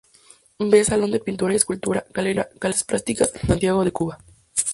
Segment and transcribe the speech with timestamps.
[0.57, 4.17] V Salón de Pintura y Escultura, Galería de Artes Plásticas, Santiago de Cuba.